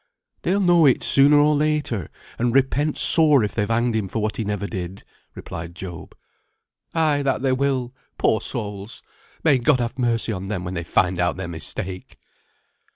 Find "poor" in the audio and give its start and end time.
8.17-8.41